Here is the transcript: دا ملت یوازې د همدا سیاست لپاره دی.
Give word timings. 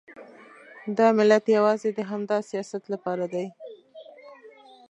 دا 0.97 1.07
ملت 1.17 1.43
یوازې 1.57 1.89
د 1.93 1.99
همدا 2.11 2.37
سیاست 2.49 2.83
لپاره 2.93 3.25
دی. 3.33 3.47